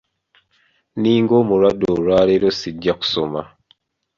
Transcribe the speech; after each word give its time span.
Ninga 0.99 1.33
omulwadde 1.41 1.85
olwaleero 1.95 2.49
sijja 2.59 2.93
kusoma. 2.99 3.41